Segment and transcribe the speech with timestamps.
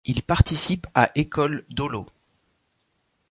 [0.03, 2.07] Il participe à École d'Olot.